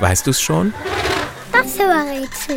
[0.00, 0.72] Weißt du es schon?
[1.52, 2.56] Das war Rätsel.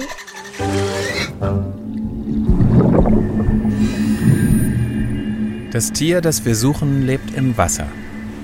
[5.71, 7.87] Das Tier, das wir suchen, lebt im Wasser,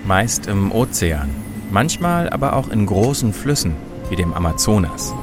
[0.06, 1.30] meist im Ozean,
[1.72, 3.76] manchmal aber auch in großen Flüssen
[4.10, 5.14] wie dem Amazonas.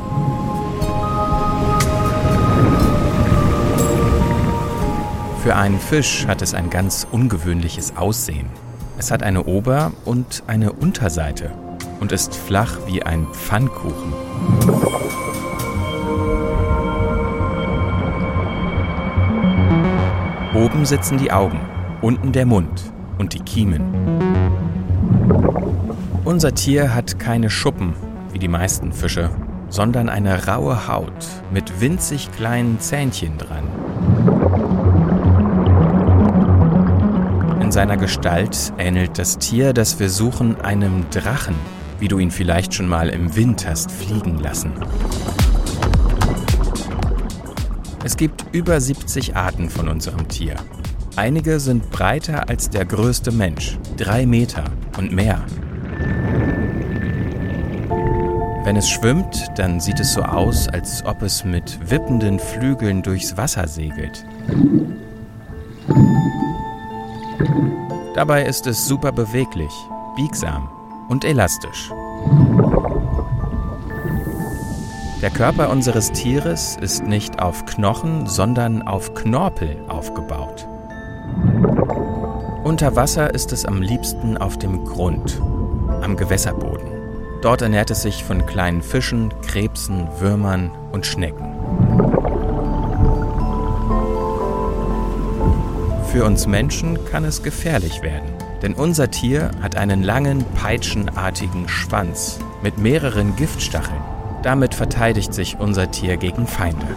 [5.42, 8.46] Für einen Fisch hat es ein ganz ungewöhnliches Aussehen.
[8.98, 11.52] Es hat eine Ober- und eine Unterseite
[12.00, 14.12] und ist flach wie ein Pfannkuchen.
[20.55, 21.60] Oben sitzen die Augen,
[22.00, 23.82] unten der Mund und die Kiemen.
[26.24, 27.95] Unser Tier hat keine Schuppen
[28.33, 29.30] wie die meisten Fische,
[29.69, 33.64] sondern eine raue Haut mit winzig kleinen Zähnchen dran.
[37.60, 41.56] In seiner Gestalt ähnelt das Tier, das wir suchen, einem Drachen,
[41.98, 44.73] wie du ihn vielleicht schon mal im Wind hast fliegen lassen.
[48.05, 50.55] Es gibt über 70 Arten von unserem Tier.
[51.17, 54.64] Einige sind breiter als der größte Mensch, drei Meter
[54.98, 55.44] und mehr.
[58.64, 63.36] Wenn es schwimmt, dann sieht es so aus, als ob es mit wippenden Flügeln durchs
[63.36, 64.24] Wasser segelt.
[68.14, 69.72] Dabei ist es super beweglich,
[70.17, 70.75] biegsam
[71.08, 71.90] und elastisch.
[75.22, 80.68] Der Körper unseres Tieres ist nicht auf Knochen, sondern auf Knorpel aufgebaut.
[82.64, 85.40] Unter Wasser ist es am liebsten auf dem Grund,
[86.02, 86.88] am Gewässerboden.
[87.40, 91.54] Dort ernährt es sich von kleinen Fischen, Krebsen, Würmern und Schnecken.
[96.12, 98.32] Für uns Menschen kann es gefährlich werden,
[98.67, 104.00] denn unser Tier hat einen langen, peitschenartigen Schwanz mit mehreren Giftstacheln.
[104.42, 106.89] Damit verteidigt sich unser Tier gegen Feinde.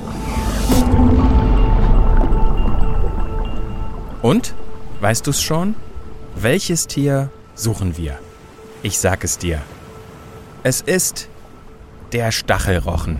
[4.24, 4.56] Und?
[5.00, 5.76] Weißt du's schon?
[6.36, 8.18] Welches Tier suchen wir?
[8.82, 9.62] Ich sag es dir.
[10.64, 11.30] Es ist
[12.14, 13.20] der Stachelrochen.